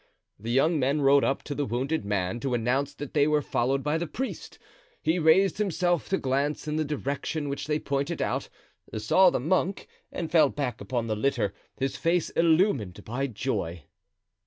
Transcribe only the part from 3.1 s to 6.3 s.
they were followed by the priest. He raised himself to